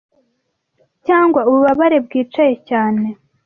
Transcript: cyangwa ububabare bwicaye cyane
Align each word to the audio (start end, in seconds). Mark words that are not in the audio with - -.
cyangwa 1.05 1.39
ububabare 1.49 1.97
bwicaye 2.05 2.55
cyane 2.69 3.05